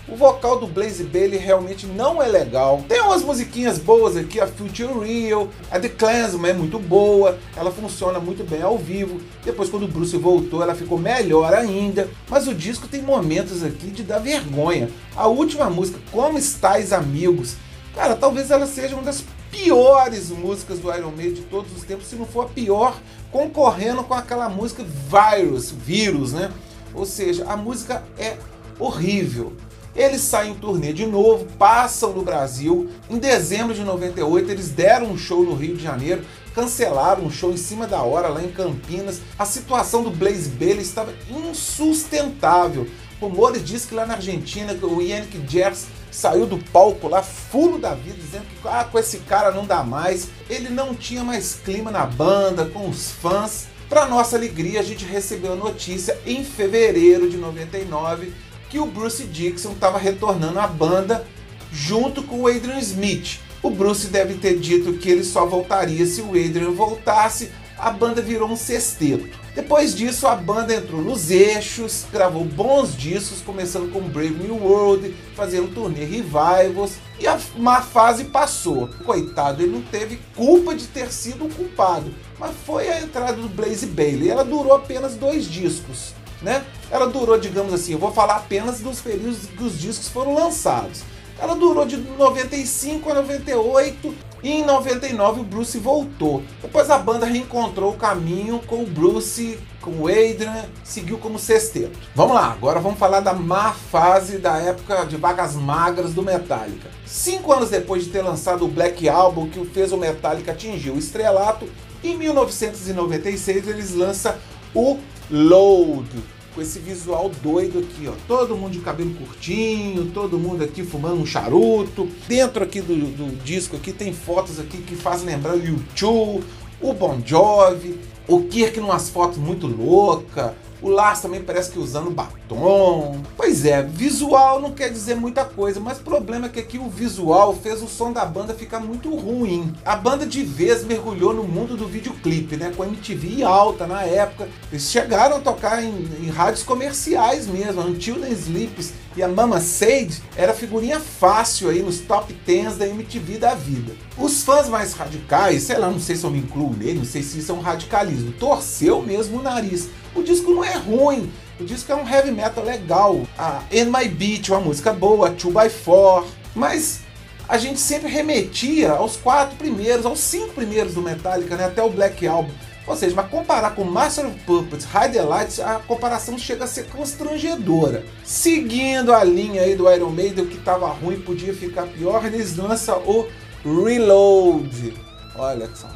O 0.08 0.14
vocal 0.14 0.60
do 0.60 0.68
Blaze 0.68 1.02
Bailey 1.02 1.36
realmente 1.36 1.84
não 1.84 2.22
é 2.22 2.28
legal. 2.28 2.84
Tem 2.88 3.00
umas 3.00 3.24
musiquinhas 3.24 3.76
boas 3.76 4.16
aqui, 4.16 4.40
a 4.40 4.46
Future 4.46 5.04
Real, 5.04 5.48
a 5.68 5.80
The 5.80 5.88
Clansman 5.88 6.50
é 6.50 6.54
muito 6.54 6.78
boa, 6.78 7.36
ela 7.56 7.72
funciona 7.72 8.20
muito 8.20 8.44
bem 8.44 8.62
ao 8.62 8.78
vivo. 8.78 9.20
Depois, 9.44 9.68
quando 9.68 9.82
o 9.82 9.88
Bruce 9.88 10.16
voltou, 10.16 10.62
ela 10.62 10.76
ficou 10.76 10.96
melhor 10.96 11.52
ainda. 11.52 12.08
Mas 12.28 12.46
o 12.46 12.54
disco 12.54 12.86
tem 12.86 13.02
momentos 13.02 13.64
aqui 13.64 13.88
de 13.88 14.04
dar 14.04 14.20
vergonha. 14.20 14.88
A 15.16 15.26
última 15.26 15.68
música, 15.68 15.98
Como 16.12 16.38
Estais 16.38 16.92
Amigos, 16.92 17.56
cara, 17.92 18.14
talvez 18.14 18.52
ela 18.52 18.68
seja 18.68 18.94
uma 18.94 19.02
das 19.02 19.24
piores 19.50 20.30
músicas 20.30 20.78
do 20.78 20.94
Iron 20.94 21.10
Maiden 21.10 21.34
de 21.34 21.42
todos 21.42 21.76
os 21.76 21.82
tempos, 21.82 22.06
se 22.06 22.14
não 22.14 22.26
for 22.26 22.44
a 22.44 22.48
pior, 22.48 22.96
concorrendo 23.32 24.04
com 24.04 24.14
aquela 24.14 24.48
música 24.48 24.84
Virus, 24.84 25.72
Vírus, 25.72 26.32
né? 26.32 26.52
Ou 26.94 27.04
seja, 27.04 27.44
a 27.48 27.56
música 27.56 28.04
é 28.16 28.36
horrível. 28.78 29.52
Eles 29.96 30.20
saem 30.20 30.52
em 30.52 30.54
turnê 30.54 30.92
de 30.92 31.06
novo, 31.06 31.46
passam 31.58 32.12
no 32.12 32.22
Brasil. 32.22 32.90
Em 33.08 33.18
dezembro 33.18 33.74
de 33.74 33.82
98, 33.82 34.50
eles 34.50 34.68
deram 34.68 35.06
um 35.06 35.16
show 35.16 35.42
no 35.42 35.54
Rio 35.54 35.74
de 35.74 35.82
Janeiro, 35.82 36.22
cancelaram 36.54 37.24
um 37.24 37.30
show 37.30 37.50
em 37.50 37.56
cima 37.56 37.86
da 37.86 38.02
hora 38.02 38.28
lá 38.28 38.42
em 38.42 38.50
Campinas. 38.50 39.22
A 39.38 39.46
situação 39.46 40.02
do 40.02 40.10
Blaze 40.10 40.50
Bailey 40.50 40.82
estava 40.82 41.14
insustentável. 41.30 42.86
Rumores 43.18 43.64
diz 43.64 43.86
que 43.86 43.94
lá 43.94 44.04
na 44.04 44.14
Argentina 44.14 44.76
o 44.82 45.00
Yannick 45.00 45.42
Jers 45.48 45.86
saiu 46.10 46.46
do 46.46 46.58
palco 46.70 47.08
lá 47.08 47.22
fulo 47.22 47.78
da 47.78 47.94
vida, 47.94 48.16
dizendo 48.18 48.44
que 48.44 48.68
ah, 48.68 48.84
com 48.84 48.98
esse 48.98 49.20
cara 49.20 49.50
não 49.50 49.64
dá 49.64 49.82
mais. 49.82 50.28
Ele 50.50 50.68
não 50.68 50.94
tinha 50.94 51.24
mais 51.24 51.54
clima 51.64 51.90
na 51.90 52.04
banda, 52.04 52.66
com 52.66 52.86
os 52.86 53.10
fãs. 53.10 53.68
Para 53.88 54.04
nossa 54.04 54.36
alegria, 54.36 54.80
a 54.80 54.82
gente 54.82 55.06
recebeu 55.06 55.54
a 55.54 55.56
notícia 55.56 56.18
em 56.26 56.44
fevereiro 56.44 57.30
de 57.30 57.38
99 57.38 58.32
que 58.76 58.80
o 58.80 58.84
Bruce 58.84 59.24
Dixon 59.24 59.72
estava 59.72 59.96
retornando 59.96 60.60
à 60.60 60.66
banda 60.66 61.26
junto 61.72 62.22
com 62.22 62.42
o 62.42 62.46
Adrian 62.46 62.78
Smith. 62.78 63.40
O 63.62 63.70
Bruce 63.70 64.08
deve 64.08 64.34
ter 64.34 64.58
dito 64.58 64.92
que 64.98 65.08
ele 65.08 65.24
só 65.24 65.46
voltaria 65.46 66.04
se 66.04 66.20
o 66.20 66.32
Adrian 66.32 66.72
voltasse. 66.72 67.50
A 67.78 67.90
banda 67.90 68.20
virou 68.20 68.50
um 68.50 68.56
sexteto. 68.56 69.30
Depois 69.54 69.94
disso, 69.94 70.26
a 70.26 70.34
banda 70.34 70.74
entrou 70.74 71.00
nos 71.00 71.30
eixos, 71.30 72.04
gravou 72.12 72.44
bons 72.44 72.94
discos, 72.94 73.40
começando 73.40 73.90
com 73.90 74.02
Brave 74.02 74.34
New 74.34 74.62
World, 74.62 75.16
fazendo 75.34 75.72
turnê 75.72 76.04
revivals, 76.04 76.96
e 77.18 77.26
a 77.26 77.40
má 77.56 77.80
fase 77.80 78.24
passou. 78.24 78.90
Coitado, 79.06 79.62
ele 79.62 79.72
não 79.72 79.80
teve 79.80 80.20
culpa 80.34 80.74
de 80.74 80.86
ter 80.86 81.10
sido 81.10 81.46
o 81.46 81.50
culpado, 81.50 82.12
mas 82.38 82.54
foi 82.66 82.90
a 82.90 83.00
entrada 83.00 83.40
do 83.40 83.48
Blaze 83.48 83.86
Bailey. 83.86 84.28
Ela 84.28 84.44
durou 84.44 84.74
apenas 84.74 85.14
dois 85.14 85.46
discos 85.46 86.14
né? 86.42 86.64
Ela 86.90 87.06
durou, 87.06 87.38
digamos 87.38 87.72
assim, 87.72 87.92
eu 87.92 87.98
vou 87.98 88.12
falar 88.12 88.36
apenas 88.36 88.80
dos 88.80 89.00
períodos 89.00 89.46
que 89.46 89.62
os 89.62 89.78
discos 89.78 90.08
foram 90.08 90.34
lançados. 90.34 91.02
Ela 91.38 91.54
durou 91.54 91.84
de 91.84 91.98
95 91.98 93.10
a 93.10 93.14
98 93.14 94.14
e 94.42 94.52
em 94.52 94.64
99 94.64 95.40
o 95.40 95.44
Bruce 95.44 95.78
voltou. 95.78 96.42
Depois 96.62 96.88
a 96.88 96.96
banda 96.96 97.26
reencontrou 97.26 97.92
o 97.92 97.96
caminho 97.96 98.58
com 98.66 98.82
o 98.82 98.86
Bruce, 98.86 99.58
com 99.82 99.90
o 99.90 100.08
Adrian, 100.08 100.64
seguiu 100.82 101.18
como 101.18 101.38
sexteto. 101.38 101.98
Vamos 102.14 102.34
lá, 102.34 102.52
agora 102.52 102.80
vamos 102.80 102.98
falar 102.98 103.20
da 103.20 103.34
má 103.34 103.72
fase 103.72 104.38
da 104.38 104.56
época 104.56 105.04
de 105.04 105.16
vagas 105.16 105.54
magras 105.54 106.14
do 106.14 106.22
Metallica. 106.22 106.88
Cinco 107.04 107.52
anos 107.52 107.68
depois 107.68 108.04
de 108.04 108.10
ter 108.10 108.22
lançado 108.22 108.64
o 108.64 108.68
Black 108.68 109.06
Album, 109.06 109.48
que 109.48 109.62
fez 109.66 109.92
o 109.92 109.98
Metallica 109.98 110.52
atingir 110.52 110.90
o 110.90 110.98
estrelato, 110.98 111.68
em 112.02 112.16
1996 112.16 113.68
eles 113.68 113.94
lançam 113.94 114.34
o 114.74 114.98
Load, 115.30 116.08
com 116.54 116.62
esse 116.62 116.78
visual 116.78 117.30
doido 117.42 117.80
aqui, 117.80 118.08
ó. 118.08 118.12
Todo 118.28 118.56
mundo 118.56 118.72
de 118.72 118.78
cabelo 118.78 119.14
curtinho, 119.14 120.10
todo 120.12 120.38
mundo 120.38 120.64
aqui 120.64 120.82
fumando 120.82 121.20
um 121.20 121.26
charuto. 121.26 122.08
Dentro 122.28 122.62
aqui 122.62 122.80
do, 122.80 122.94
do 122.94 123.36
disco 123.44 123.76
aqui 123.76 123.92
tem 123.92 124.12
fotos 124.12 124.58
aqui 124.58 124.78
que 124.78 124.96
fazem 124.96 125.26
lembrar 125.26 125.54
o 125.54 125.64
YouTube, 125.64 126.44
o 126.80 126.92
Bon 126.92 127.20
Jovi, 127.24 127.98
o 128.28 128.42
Kirk 128.44 128.80
numas 128.80 129.08
fotos 129.10 129.38
muito 129.38 129.66
louca, 129.66 130.54
o 130.86 130.88
Lars 130.88 131.20
também 131.20 131.42
parece 131.42 131.72
que 131.72 131.80
usando 131.80 132.12
batom. 132.12 133.20
Pois 133.36 133.64
é, 133.64 133.82
visual 133.82 134.60
não 134.60 134.70
quer 134.70 134.88
dizer 134.88 135.16
muita 135.16 135.44
coisa, 135.44 135.80
mas 135.80 135.98
o 135.98 136.02
problema 136.02 136.46
é 136.46 136.48
que 136.48 136.60
aqui 136.60 136.78
o 136.78 136.88
visual 136.88 137.56
fez 137.56 137.82
o 137.82 137.88
som 137.88 138.12
da 138.12 138.24
banda 138.24 138.54
ficar 138.54 138.78
muito 138.78 139.12
ruim. 139.14 139.74
A 139.84 139.96
banda 139.96 140.24
de 140.24 140.44
vez 140.44 140.84
mergulhou 140.84 141.34
no 141.34 141.42
mundo 141.42 141.76
do 141.76 141.88
videoclipe, 141.88 142.56
né? 142.56 142.72
Com 142.76 142.84
a 142.84 142.86
MTV 142.86 143.42
alta 143.42 143.84
na 143.84 144.02
época. 144.02 144.48
Eles 144.70 144.88
chegaram 144.88 145.38
a 145.38 145.40
tocar 145.40 145.82
em, 145.82 146.08
em 146.20 146.30
rádios 146.30 146.62
comerciais 146.62 147.48
mesmo. 147.48 147.80
Until 147.80 148.20
the 148.20 148.30
Sleeps 148.30 148.92
e 149.16 149.22
a 149.22 149.28
Mama 149.28 149.60
Sage 149.60 150.22
era 150.36 150.52
figurinha 150.52 151.00
fácil 151.00 151.70
aí 151.70 151.82
nos 151.82 152.00
top 152.00 152.32
10 152.46 152.76
da 152.76 152.86
MTV 152.86 153.38
da 153.38 153.54
vida. 153.54 153.94
Os 154.16 154.44
fãs 154.44 154.68
mais 154.68 154.92
radicais, 154.92 155.62
sei 155.62 155.78
lá, 155.78 155.90
não 155.90 155.98
sei 155.98 156.16
se 156.16 156.24
eu 156.24 156.30
me 156.30 156.38
incluo 156.38 156.72
nele, 156.72 156.98
não 156.98 157.04
sei 157.04 157.22
se 157.22 157.38
isso 157.38 157.50
é 157.50 157.54
um 157.54 157.60
radicalismo, 157.60 158.32
torceu 158.32 159.02
mesmo 159.02 159.38
o 159.38 159.42
nariz. 159.42 159.88
O 160.14 160.22
disco 160.22 160.50
não 160.50 160.64
é 160.64 160.75
ruim, 160.76 161.30
o 161.58 161.64
disco 161.64 161.90
é 161.90 161.94
um 161.94 162.08
heavy 162.08 162.30
metal 162.30 162.64
legal. 162.64 163.26
A 163.38 163.62
In 163.72 163.86
My 163.86 164.08
Beat, 164.08 164.48
uma 164.48 164.60
música 164.60 164.92
boa, 164.92 165.30
2x4, 165.30 166.24
mas 166.54 167.00
a 167.48 167.58
gente 167.58 167.78
sempre 167.78 168.08
remetia 168.08 168.92
aos 168.92 169.16
quatro 169.16 169.56
primeiros, 169.56 170.04
aos 170.04 170.18
cinco 170.18 170.52
primeiros 170.54 170.94
do 170.94 171.02
Metallica, 171.02 171.56
né, 171.56 171.64
até 171.64 171.82
o 171.82 171.90
Black 171.90 172.26
Album. 172.26 172.52
Ou 172.86 172.96
seja, 172.96 173.16
mas 173.16 173.28
comparar 173.28 173.74
com 173.74 173.82
Master 173.82 174.26
of 174.26 174.38
Puppets, 174.40 174.84
High 174.84 175.08
Delights, 175.08 175.58
a 175.58 175.80
comparação 175.80 176.38
chega 176.38 176.64
a 176.64 176.68
ser 176.68 176.86
constrangedora. 176.86 178.04
Seguindo 178.24 179.12
a 179.12 179.24
linha 179.24 179.62
aí 179.62 179.74
do 179.74 179.90
Iron 179.92 180.10
Maiden, 180.10 180.44
o 180.44 180.48
que 180.48 180.56
estava 180.56 180.86
ruim 180.88 181.20
podia 181.20 181.52
ficar 181.52 181.86
pior, 181.86 182.24
eles 182.24 182.56
lançam 182.56 182.98
o 183.00 183.26
Reload. 183.64 184.94
Olha 185.34 185.68
só, 185.74 185.88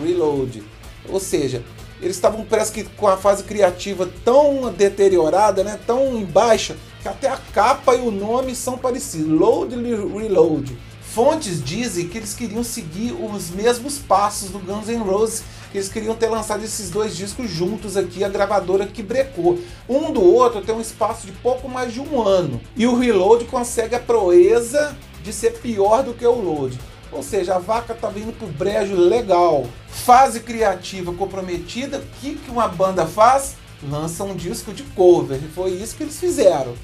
Reload. 0.00 0.62
Ou 1.08 1.18
seja, 1.18 1.62
eles 2.00 2.16
estavam 2.16 2.44
parece 2.44 2.72
que 2.72 2.84
com 2.84 3.06
a 3.08 3.16
fase 3.16 3.44
criativa 3.44 4.08
tão 4.24 4.72
deteriorada, 4.72 5.64
né, 5.64 5.78
tão 5.86 6.16
em 6.16 6.24
baixa, 6.24 6.76
que 7.02 7.08
até 7.08 7.28
a 7.28 7.38
capa 7.52 7.94
e 7.94 8.00
o 8.00 8.10
nome 8.10 8.54
são 8.54 8.76
parecidos. 8.76 9.28
Load 9.28 9.74
Reload. 9.74 10.78
Fontes 11.02 11.62
dizem 11.62 12.08
que 12.08 12.18
eles 12.18 12.34
queriam 12.34 12.62
seguir 12.62 13.12
os 13.12 13.50
mesmos 13.50 13.98
passos 13.98 14.50
do 14.50 14.58
Guns 14.58 14.88
N' 14.88 14.98
Roses 14.98 15.42
eles 15.74 15.88
queriam 15.88 16.14
ter 16.14 16.28
lançado 16.28 16.64
esses 16.64 16.90
dois 16.90 17.14
discos 17.14 17.50
juntos 17.50 17.96
aqui, 17.96 18.24
a 18.24 18.28
gravadora 18.28 18.86
que 18.86 19.02
brecou. 19.02 19.58
Um 19.88 20.10
do 20.10 20.22
outro 20.22 20.62
tem 20.62 20.74
um 20.74 20.80
espaço 20.80 21.26
de 21.26 21.32
pouco 21.32 21.68
mais 21.68 21.92
de 21.92 22.00
um 22.00 22.22
ano. 22.22 22.60
E 22.74 22.86
o 22.86 22.98
Reload 22.98 23.44
consegue 23.44 23.94
a 23.94 24.00
proeza 24.00 24.96
de 25.22 25.32
ser 25.32 25.58
pior 25.58 26.02
do 26.02 26.14
que 26.14 26.26
o 26.26 26.32
Load. 26.32 26.78
Ou 27.10 27.22
seja, 27.22 27.54
a 27.54 27.58
vaca 27.58 27.94
tá 27.94 28.08
vindo 28.08 28.32
pro 28.36 28.46
brejo 28.46 28.94
legal. 28.94 29.66
Fase 29.88 30.40
criativa 30.40 31.12
comprometida, 31.12 31.98
o 31.98 32.20
que, 32.20 32.34
que 32.34 32.50
uma 32.50 32.68
banda 32.68 33.06
faz? 33.06 33.56
lança 33.82 34.24
um 34.24 34.34
disco 34.34 34.72
de 34.72 34.82
cover. 34.82 35.38
Foi 35.54 35.70
isso 35.70 35.96
que 35.96 36.02
eles 36.02 36.18
fizeram. 36.18 36.74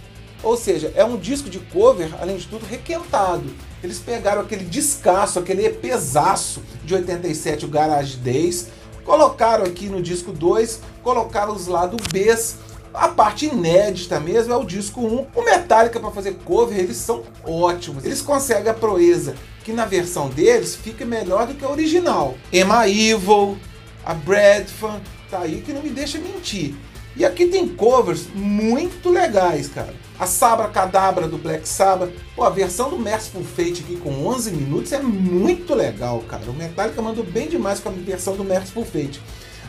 Ou 0.42 0.56
seja, 0.56 0.92
é 0.94 1.04
um 1.04 1.16
disco 1.16 1.48
de 1.48 1.58
cover, 1.58 2.10
além 2.20 2.36
de 2.36 2.46
tudo, 2.46 2.66
requentado. 2.66 3.50
Eles 3.82 3.98
pegaram 3.98 4.42
aquele 4.42 4.64
descasso, 4.64 5.38
aquele 5.38 5.64
EPzaço 5.64 6.62
de 6.84 6.94
87, 6.94 7.64
o 7.64 7.68
Garage 7.68 8.16
Days, 8.16 8.68
colocaram 9.04 9.64
aqui 9.64 9.86
no 9.86 10.02
disco 10.02 10.32
2, 10.32 10.80
colocaram 11.02 11.54
os 11.54 11.66
lados 11.66 12.06
Bs. 12.08 12.56
A 12.94 13.08
parte 13.08 13.46
inédita 13.46 14.20
mesmo 14.20 14.52
é 14.52 14.56
o 14.56 14.64
disco 14.64 15.00
1. 15.00 15.26
O 15.34 15.42
Metallica 15.42 15.98
para 15.98 16.12
fazer 16.12 16.36
cover, 16.44 16.78
eles 16.78 16.96
são 16.96 17.24
ótimos. 17.44 18.04
Eles 18.04 18.22
conseguem 18.22 18.70
a 18.70 18.74
proeza 18.74 19.34
que 19.64 19.72
na 19.72 19.84
versão 19.84 20.28
deles 20.28 20.76
fica 20.76 21.04
melhor 21.04 21.48
do 21.48 21.54
que 21.54 21.64
a 21.64 21.70
original. 21.70 22.36
Emma 22.52 22.88
Evil, 22.88 23.58
a 24.06 24.14
Bradfan, 24.14 25.00
tá 25.28 25.40
aí 25.40 25.60
que 25.60 25.72
não 25.72 25.82
me 25.82 25.90
deixa 25.90 26.18
mentir. 26.18 26.76
E 27.16 27.24
aqui 27.24 27.46
tem 27.46 27.66
covers 27.68 28.28
muito 28.32 29.10
legais, 29.10 29.66
cara. 29.68 29.94
A 30.18 30.26
Sabra 30.26 30.68
Cadabra 30.68 31.26
do 31.26 31.36
Black 31.36 31.68
Sabbath. 31.68 32.12
Pô, 32.36 32.44
a 32.44 32.50
versão 32.50 32.90
do 32.90 32.98
Merciful 32.98 33.42
Fate 33.42 33.82
aqui 33.82 33.96
com 33.96 34.26
11 34.26 34.52
minutos 34.52 34.92
é 34.92 35.00
muito 35.00 35.74
legal, 35.74 36.20
cara. 36.28 36.48
O 36.48 36.54
Metallica 36.54 37.02
mandou 37.02 37.24
bem 37.24 37.48
demais 37.48 37.80
com 37.80 37.88
a 37.88 37.92
versão 37.92 38.36
do 38.36 38.44
Merciful 38.44 38.84
Fate. 38.84 39.20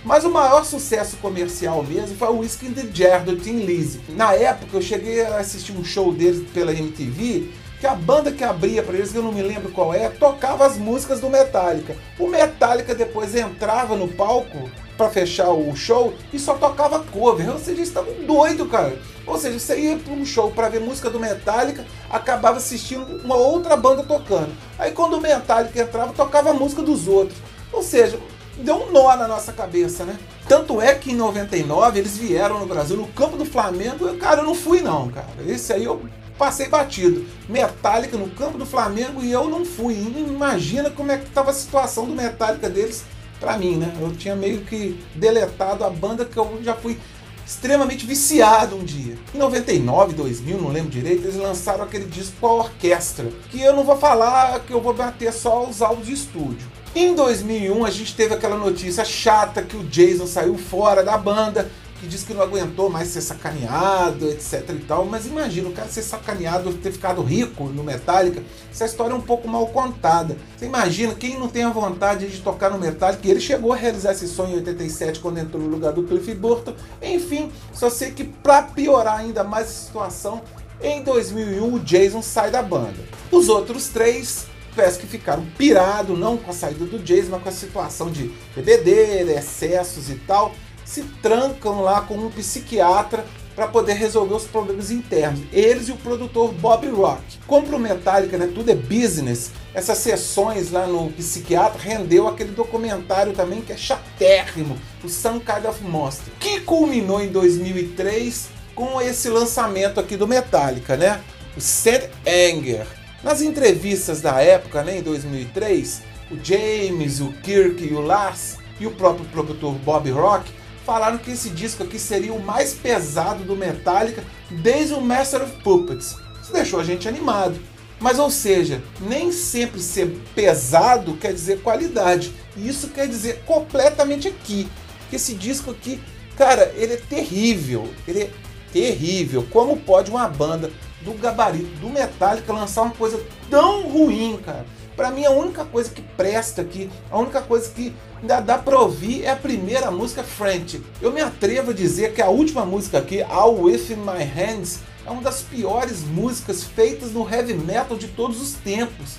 Mas 0.05 0.23
o 0.23 0.29
maior 0.29 0.63
sucesso 0.63 1.17
comercial 1.17 1.81
mesmo 1.81 2.15
foi 2.15 2.27
o 2.27 2.37
Whiskey 2.37 2.67
in 2.67 2.73
the 2.73 2.85
Jar 2.93 3.25
do 3.25 3.35
Tim 3.37 3.61
Lizzy. 3.61 3.99
Na 4.09 4.35
época 4.35 4.77
eu 4.77 4.81
cheguei 4.81 5.25
a 5.25 5.37
assistir 5.37 5.71
um 5.71 5.83
show 5.83 6.13
deles 6.13 6.47
pela 6.51 6.71
MTV 6.71 7.49
que 7.79 7.87
a 7.87 7.95
banda 7.95 8.31
que 8.31 8.43
abria 8.43 8.83
para 8.83 8.95
eles, 8.95 9.11
que 9.11 9.17
eu 9.17 9.23
não 9.23 9.31
me 9.31 9.41
lembro 9.41 9.71
qual 9.71 9.91
é, 9.91 10.07
tocava 10.07 10.63
as 10.63 10.77
músicas 10.77 11.19
do 11.19 11.29
Metallica. 11.29 11.95
O 12.19 12.27
Metallica 12.27 12.93
depois 12.93 13.33
entrava 13.35 13.95
no 13.95 14.07
palco 14.07 14.69
para 14.95 15.09
fechar 15.09 15.49
o 15.49 15.75
show 15.75 16.13
e 16.31 16.37
só 16.37 16.53
tocava 16.53 16.99
cover. 16.99 17.49
Ou 17.49 17.57
seja, 17.57 17.71
eles 17.71 17.87
estavam 17.87 18.13
doidos, 18.27 18.69
cara. 18.69 18.97
Ou 19.25 19.39
seja, 19.39 19.57
você 19.57 19.79
ia 19.79 19.97
para 19.97 20.13
um 20.13 20.23
show 20.23 20.51
para 20.51 20.69
ver 20.69 20.81
música 20.81 21.09
do 21.09 21.19
Metallica, 21.19 21.83
acabava 22.11 22.57
assistindo 22.57 23.21
uma 23.25 23.35
outra 23.35 23.75
banda 23.75 24.03
tocando. 24.03 24.55
Aí 24.77 24.91
quando 24.91 25.15
o 25.15 25.21
Metallica 25.21 25.81
entrava, 25.81 26.13
tocava 26.13 26.51
a 26.51 26.53
música 26.53 26.83
dos 26.83 27.07
outros. 27.07 27.39
Ou 27.73 27.81
seja, 27.81 28.19
deu 28.57 28.75
um 28.75 28.91
nó 28.91 29.15
na 29.15 29.27
nossa 29.27 29.51
cabeça, 29.51 30.05
né? 30.05 30.17
Tanto 30.47 30.81
é 30.81 30.93
que 30.95 31.11
em 31.11 31.15
99 31.15 31.99
eles 31.99 32.17
vieram 32.17 32.59
no 32.59 32.65
Brasil, 32.65 32.95
no 32.95 33.07
campo 33.07 33.37
do 33.37 33.45
Flamengo, 33.45 34.05
eu, 34.05 34.17
cara, 34.17 34.41
eu 34.41 34.45
não 34.45 34.55
fui 34.55 34.81
não, 34.81 35.09
cara. 35.09 35.27
Esse 35.47 35.73
aí 35.73 35.83
eu 35.83 36.01
passei 36.37 36.67
batido. 36.67 37.25
Metallica 37.49 38.17
no 38.17 38.29
campo 38.29 38.57
do 38.57 38.65
Flamengo 38.65 39.23
e 39.23 39.31
eu 39.31 39.49
não 39.49 39.65
fui. 39.65 39.95
Imagina 39.95 40.89
como 40.89 41.11
é 41.11 41.17
que 41.17 41.27
estava 41.27 41.51
a 41.51 41.53
situação 41.53 42.05
do 42.05 42.13
Metallica 42.13 42.69
deles 42.69 43.03
para 43.39 43.57
mim, 43.57 43.75
né? 43.75 43.93
Eu 43.99 44.11
tinha 44.15 44.35
meio 44.35 44.61
que 44.61 44.99
deletado 45.15 45.83
a 45.83 45.89
banda 45.89 46.25
que 46.25 46.37
eu 46.37 46.59
já 46.61 46.75
fui 46.75 46.97
extremamente 47.45 48.05
viciado 48.05 48.75
um 48.75 48.83
dia. 48.83 49.17
Em 49.33 49.37
99, 49.37 50.13
2000, 50.13 50.59
não 50.59 50.69
lembro 50.69 50.89
direito, 50.89 51.25
eles 51.25 51.35
lançaram 51.35 51.83
aquele 51.83 52.05
disco 52.05 52.33
com 52.39 52.47
a 52.47 52.53
orquestra, 52.53 53.29
que 53.51 53.61
eu 53.61 53.75
não 53.75 53.83
vou 53.83 53.97
falar 53.97 54.59
que 54.61 54.73
eu 54.73 54.81
vou 54.81 54.93
bater 54.93 55.31
só 55.31 55.63
os 55.67 55.81
áudios 55.81 56.07
de 56.07 56.13
estúdio. 56.13 56.74
Em 56.95 57.13
2001 57.13 57.83
a 57.83 57.91
gente 57.91 58.15
teve 58.15 58.33
aquela 58.33 58.55
notícia 58.55 59.03
chata 59.03 59.61
que 59.61 59.75
o 59.75 59.83
Jason 59.83 60.25
saiu 60.25 60.57
fora 60.57 61.03
da 61.03 61.17
banda 61.17 61.69
que 61.99 62.07
diz 62.07 62.23
que 62.23 62.33
não 62.33 62.41
aguentou 62.41 62.89
mais 62.89 63.09
ser 63.09 63.19
sacaneado, 63.19 64.29
etc 64.29 64.69
e 64.69 64.79
tal. 64.79 65.05
Mas 65.05 65.25
imagina, 65.25 65.67
o 65.67 65.73
cara 65.73 65.89
ser 65.89 66.03
sacaneado, 66.03 66.71
ter 66.75 66.93
ficado 66.93 67.21
rico 67.21 67.65
no 67.65 67.83
Metallica, 67.83 68.41
essa 68.71 68.85
história 68.85 69.11
é 69.11 69.15
um 69.15 69.21
pouco 69.21 69.45
mal 69.45 69.67
contada. 69.67 70.37
Você 70.55 70.67
imagina, 70.67 71.13
quem 71.13 71.37
não 71.37 71.49
tem 71.49 71.63
a 71.63 71.69
vontade 71.69 72.27
de 72.27 72.41
tocar 72.41 72.69
no 72.69 72.77
Metallica, 72.77 73.27
ele 73.27 73.41
chegou 73.41 73.73
a 73.73 73.75
realizar 73.75 74.13
esse 74.13 74.27
sonho 74.29 74.51
em 74.51 74.55
87 74.57 75.19
quando 75.19 75.37
entrou 75.37 75.61
no 75.61 75.69
lugar 75.69 75.91
do 75.91 76.03
Cliff 76.03 76.33
Burton. 76.33 76.75
Enfim, 77.01 77.51
só 77.73 77.89
sei 77.89 78.11
que 78.11 78.23
para 78.23 78.63
piorar 78.63 79.19
ainda 79.19 79.43
mais 79.43 79.67
a 79.67 79.71
situação, 79.71 80.41
em 80.81 81.03
2001 81.03 81.73
o 81.73 81.79
Jason 81.79 82.21
sai 82.21 82.51
da 82.51 82.61
banda. 82.61 83.03
Os 83.31 83.49
outros 83.49 83.87
três 83.87 84.47
parece 84.75 84.99
que 84.99 85.07
ficaram 85.07 85.45
pirados, 85.57 86.17
não 86.17 86.37
com 86.37 86.51
a 86.51 86.53
saída 86.53 86.85
do 86.85 86.99
Jason, 86.99 87.29
mas 87.31 87.43
com 87.43 87.49
a 87.49 87.51
situação 87.51 88.11
de 88.11 88.31
bebedeira, 88.55 89.31
excessos 89.33 90.09
e 90.09 90.15
tal 90.15 90.53
se 90.85 91.01
trancam 91.21 91.81
lá 91.81 92.01
com 92.01 92.15
um 92.15 92.29
psiquiatra 92.29 93.25
para 93.55 93.67
poder 93.67 93.93
resolver 93.93 94.35
os 94.35 94.43
problemas 94.43 94.91
internos. 94.91 95.41
Eles 95.51 95.87
e 95.87 95.91
o 95.91 95.97
produtor 95.97 96.53
Bob 96.53 96.87
Rock. 96.89 97.21
Como 97.47 97.65
pro 97.65 97.79
Metallica, 97.79 98.37
né, 98.37 98.51
tudo 98.53 98.69
é 98.69 98.75
business, 98.75 99.51
essas 99.73 99.97
sessões 99.97 100.71
lá 100.71 100.85
no 100.85 101.09
psiquiatra 101.11 101.81
rendeu 101.81 102.27
aquele 102.27 102.51
documentário 102.51 103.33
também 103.33 103.61
que 103.61 103.71
é 103.71 103.77
chatérrimo, 103.77 104.77
o 105.03 105.09
Some 105.09 105.39
Kind 105.39 105.65
of 105.65 105.83
Monster, 105.83 106.33
que 106.39 106.61
culminou 106.61 107.21
em 107.21 107.29
2003 107.29 108.49
com 108.75 109.01
esse 109.01 109.29
lançamento 109.29 109.99
aqui 109.99 110.17
do 110.17 110.27
Metallica, 110.27 110.97
né? 110.97 111.21
O 111.55 111.61
St. 111.61 112.09
Anger. 112.27 113.04
Nas 113.25 113.41
entrevistas 113.41 114.21
da 114.21 114.39
época, 114.39 114.83
né, 114.83 114.99
em 114.99 115.01
2003, 115.01 116.03
o 116.29 116.37
James, 116.43 117.19
o 117.19 117.31
Kirk 117.41 117.83
e 117.83 117.91
o 117.91 117.99
Lars 117.99 118.57
e 118.79 118.85
o 118.85 118.91
próprio 118.91 119.25
produtor 119.29 119.73
Bob 119.79 120.11
Rock 120.11 120.51
falaram 120.85 121.17
que 121.17 121.31
esse 121.31 121.49
disco 121.49 121.81
aqui 121.81 121.97
seria 121.97 122.31
o 122.31 122.39
mais 122.39 122.75
pesado 122.75 123.43
do 123.43 123.55
Metallica 123.55 124.23
desde 124.51 124.93
o 124.93 125.01
Master 125.01 125.41
of 125.41 125.53
Puppets. 125.63 126.17
Isso 126.39 126.53
deixou 126.53 126.79
a 126.79 126.83
gente 126.83 127.07
animado. 127.07 127.59
Mas, 127.99 128.19
ou 128.19 128.29
seja, 128.29 128.83
nem 129.01 129.31
sempre 129.31 129.81
ser 129.81 130.07
pesado 130.35 131.17
quer 131.17 131.33
dizer 131.33 131.61
qualidade. 131.61 132.31
E 132.55 132.69
isso 132.69 132.89
quer 132.89 133.07
dizer 133.07 133.41
completamente 133.43 134.27
aqui. 134.27 134.67
Que 135.09 135.15
esse 135.15 135.33
disco 135.33 135.71
aqui, 135.71 135.99
cara, 136.37 136.71
ele 136.75 136.93
é 136.93 136.97
terrível. 136.97 137.91
Ele 138.07 138.21
é 138.21 138.29
terrível. 138.71 139.47
Como 139.49 139.77
pode 139.77 140.11
uma 140.11 140.27
banda 140.27 140.69
do 141.05 141.13
gabarito 141.13 141.69
do 141.79 141.89
Metallica 141.89 142.51
lançar 142.51 142.81
uma 142.81 142.95
coisa 142.95 143.23
tão 143.49 143.83
ruim, 143.83 144.39
cara? 144.43 144.65
Para 144.95 145.11
mim, 145.11 145.25
a 145.25 145.31
única 145.31 145.63
coisa 145.63 145.89
que 145.89 146.01
presta 146.01 146.61
aqui, 146.61 146.89
a 147.11 147.19
única 147.19 147.41
coisa 147.41 147.69
que 147.69 147.93
ainda 148.19 148.39
dá 148.39 148.57
pra 148.57 148.79
ouvir 148.79 149.23
é 149.23 149.31
a 149.31 149.35
primeira 149.35 149.91
música, 149.91 150.23
French. 150.23 150.81
Eu 151.01 151.11
me 151.11 151.21
atrevo 151.21 151.71
a 151.71 151.73
dizer 151.73 152.13
que 152.13 152.21
a 152.21 152.29
última 152.29 152.65
música 152.65 152.97
aqui, 152.97 153.21
All 153.21 153.61
Within 153.61 153.97
My 153.97 154.23
Hands, 154.23 154.79
é 155.05 155.11
uma 155.11 155.21
das 155.21 155.41
piores 155.41 156.01
músicas 156.01 156.63
feitas 156.63 157.11
no 157.11 157.29
heavy 157.29 157.53
metal 157.53 157.97
de 157.97 158.07
todos 158.07 158.41
os 158.41 158.53
tempos. 158.53 159.17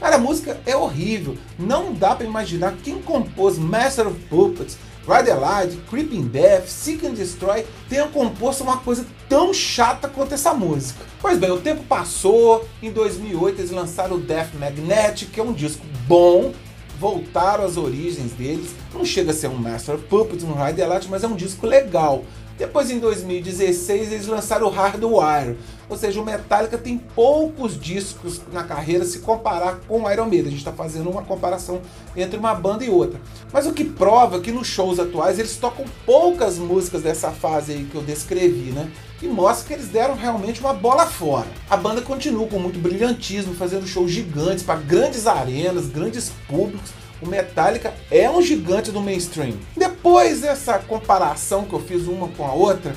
Cara, 0.00 0.16
a 0.16 0.18
música 0.18 0.58
é 0.64 0.74
horrível. 0.74 1.36
Não 1.58 1.92
dá 1.92 2.14
para 2.14 2.26
imaginar 2.26 2.74
quem 2.82 3.02
compôs 3.02 3.58
Master 3.58 4.08
of 4.08 4.18
Puppets, 4.30 4.78
Ride 5.08 5.32
Light, 5.32 5.74
Creeping 5.88 6.28
Death, 6.28 6.68
Seek 6.68 7.06
and 7.06 7.14
Destroy 7.14 7.64
tenha 7.88 8.06
composto 8.08 8.62
uma 8.62 8.76
coisa 8.76 9.06
tão 9.26 9.54
chata 9.54 10.06
quanto 10.06 10.34
essa 10.34 10.52
música. 10.52 11.02
Pois 11.18 11.38
bem, 11.38 11.50
o 11.50 11.58
tempo 11.58 11.82
passou, 11.84 12.68
em 12.82 12.92
2008 12.92 13.58
eles 13.58 13.70
lançaram 13.70 14.16
o 14.16 14.20
Death 14.20 14.52
Magnetic, 14.60 15.30
que 15.30 15.40
é 15.40 15.42
um 15.42 15.54
disco 15.54 15.84
bom, 16.06 16.52
voltaram 17.00 17.64
às 17.64 17.78
origens 17.78 18.32
deles, 18.32 18.74
não 18.92 19.02
chega 19.02 19.30
a 19.30 19.34
ser 19.34 19.48
um 19.48 19.56
Master 19.56 19.94
of 19.94 20.04
Puppets, 20.04 20.44
um 20.44 20.52
Ride 20.52 20.82
Light, 20.82 21.08
mas 21.08 21.24
é 21.24 21.26
um 21.26 21.36
disco 21.36 21.66
legal. 21.66 22.22
Depois, 22.58 22.90
em 22.90 22.98
2016, 22.98 24.12
eles 24.12 24.26
lançaram 24.26 24.66
o 24.66 24.70
Hardwire. 24.70 25.56
Ou 25.88 25.96
seja, 25.96 26.20
o 26.20 26.24
Metallica 26.24 26.76
tem 26.76 26.98
poucos 26.98 27.80
discos 27.80 28.40
na 28.52 28.64
carreira 28.64 29.04
se 29.04 29.20
comparar 29.20 29.78
com 29.86 30.02
o 30.02 30.10
Iron 30.10 30.26
Maiden. 30.26 30.48
A 30.48 30.50
gente 30.50 30.58
está 30.58 30.72
fazendo 30.72 31.08
uma 31.08 31.22
comparação 31.22 31.80
entre 32.16 32.36
uma 32.36 32.52
banda 32.54 32.84
e 32.84 32.90
outra. 32.90 33.20
Mas 33.52 33.64
o 33.64 33.72
que 33.72 33.84
prova 33.84 34.40
que 34.40 34.50
nos 34.50 34.66
shows 34.66 34.98
atuais 34.98 35.38
eles 35.38 35.56
tocam 35.56 35.84
poucas 36.04 36.58
músicas 36.58 37.02
dessa 37.02 37.30
fase 37.30 37.72
aí 37.72 37.84
que 37.84 37.94
eu 37.94 38.02
descrevi, 38.02 38.72
né? 38.72 38.90
E 39.22 39.28
mostra 39.28 39.68
que 39.68 39.72
eles 39.74 39.88
deram 39.88 40.16
realmente 40.16 40.60
uma 40.60 40.74
bola 40.74 41.06
fora. 41.06 41.46
A 41.70 41.76
banda 41.76 42.02
continua 42.02 42.48
com 42.48 42.58
muito 42.58 42.78
brilhantismo, 42.80 43.54
fazendo 43.54 43.86
shows 43.86 44.10
gigantes 44.10 44.64
para 44.64 44.80
grandes 44.80 45.28
arenas, 45.28 45.86
grandes 45.86 46.32
públicos 46.48 46.90
o 47.20 47.26
Metallica 47.26 47.94
é 48.10 48.30
um 48.30 48.40
gigante 48.40 48.90
do 48.90 49.00
mainstream. 49.00 49.54
Depois 49.76 50.40
dessa 50.40 50.78
comparação 50.78 51.64
que 51.64 51.72
eu 51.72 51.80
fiz 51.80 52.06
uma 52.06 52.28
com 52.28 52.46
a 52.46 52.52
outra, 52.52 52.94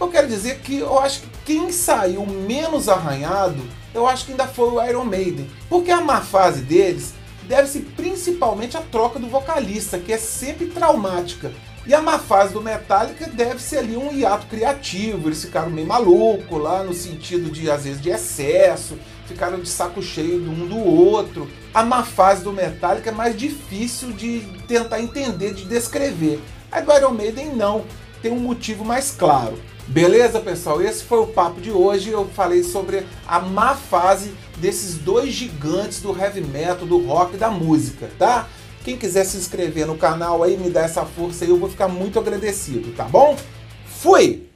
eu 0.00 0.08
quero 0.08 0.28
dizer 0.28 0.60
que 0.60 0.78
eu 0.78 0.98
acho 0.98 1.22
que 1.22 1.28
quem 1.44 1.72
saiu 1.72 2.24
menos 2.24 2.88
arranhado, 2.88 3.62
eu 3.92 4.06
acho 4.06 4.24
que 4.24 4.30
ainda 4.32 4.46
foi 4.46 4.70
o 4.70 4.84
Iron 4.84 5.04
Maiden. 5.04 5.50
Porque 5.68 5.90
a 5.90 6.00
má 6.00 6.20
fase 6.20 6.60
deles 6.60 7.14
deve-se 7.48 7.80
principalmente 7.80 8.76
à 8.76 8.80
troca 8.80 9.18
do 9.18 9.28
vocalista, 9.28 9.98
que 9.98 10.12
é 10.12 10.18
sempre 10.18 10.66
traumática. 10.66 11.50
E 11.88 11.94
a 11.94 12.02
má 12.02 12.18
fase 12.18 12.52
do 12.52 12.60
Metallica 12.60 13.26
deve 13.28 13.62
ser 13.62 13.78
ali 13.78 13.96
um 13.96 14.12
hiato 14.12 14.46
criativo, 14.46 15.26
eles 15.26 15.42
ficaram 15.42 15.70
meio 15.70 15.86
maluco 15.86 16.58
lá 16.58 16.84
no 16.84 16.92
sentido 16.92 17.50
de 17.50 17.70
às 17.70 17.84
vezes 17.84 17.98
de 17.98 18.10
excesso, 18.10 18.98
ficaram 19.26 19.58
de 19.58 19.66
saco 19.66 20.02
cheio 20.02 20.38
de 20.38 20.50
um 20.50 20.66
do 20.66 20.76
outro. 20.76 21.48
A 21.72 21.82
má 21.82 22.04
fase 22.04 22.44
do 22.44 22.52
Metallica 22.52 23.08
é 23.08 23.12
mais 23.12 23.34
difícil 23.34 24.12
de 24.12 24.40
tentar 24.68 25.00
entender, 25.00 25.54
de 25.54 25.64
descrever. 25.64 26.42
A 26.70 26.82
do 26.82 26.92
Iron 26.92 27.12
Maiden 27.12 27.54
não, 27.54 27.86
tem 28.20 28.30
um 28.30 28.38
motivo 28.38 28.84
mais 28.84 29.10
claro. 29.10 29.58
Beleza, 29.86 30.40
pessoal? 30.40 30.82
Esse 30.82 31.02
foi 31.02 31.20
o 31.20 31.28
papo 31.28 31.58
de 31.58 31.70
hoje. 31.70 32.10
Eu 32.10 32.26
falei 32.26 32.62
sobre 32.62 33.06
a 33.26 33.40
má 33.40 33.74
fase 33.74 34.34
desses 34.58 34.98
dois 34.98 35.32
gigantes 35.32 36.02
do 36.02 36.14
heavy 36.14 36.42
metal, 36.42 36.86
do 36.86 36.98
rock 37.06 37.36
e 37.36 37.38
da 37.38 37.50
música, 37.50 38.10
tá? 38.18 38.46
Quem 38.84 38.96
quiser 38.96 39.24
se 39.24 39.36
inscrever 39.36 39.86
no 39.86 39.96
canal 39.98 40.42
aí, 40.42 40.56
me 40.56 40.70
dar 40.70 40.82
essa 40.82 41.04
força 41.04 41.44
aí, 41.44 41.50
eu 41.50 41.58
vou 41.58 41.68
ficar 41.68 41.88
muito 41.88 42.18
agradecido, 42.18 42.92
tá 42.96 43.04
bom? 43.04 43.36
Fui! 43.86 44.47